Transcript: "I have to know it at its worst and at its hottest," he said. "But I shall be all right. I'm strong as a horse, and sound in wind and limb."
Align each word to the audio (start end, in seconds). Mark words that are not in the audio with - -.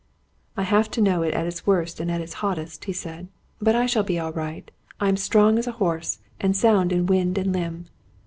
"I 0.57 0.63
have 0.63 0.89
to 0.97 0.99
know 1.01 1.21
it 1.21 1.35
at 1.35 1.45
its 1.45 1.67
worst 1.67 1.99
and 1.99 2.09
at 2.09 2.21
its 2.21 2.33
hottest," 2.41 2.85
he 2.85 2.91
said. 2.91 3.27
"But 3.59 3.75
I 3.75 3.85
shall 3.85 4.01
be 4.01 4.17
all 4.17 4.31
right. 4.33 4.71
I'm 4.99 5.15
strong 5.15 5.59
as 5.59 5.67
a 5.67 5.73
horse, 5.77 6.17
and 6.39 6.57
sound 6.57 6.91
in 6.91 7.05
wind 7.05 7.37
and 7.37 7.53
limb." 7.53 7.85